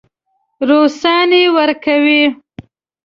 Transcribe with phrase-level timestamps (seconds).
[0.69, 2.23] روسان یې ورکوي.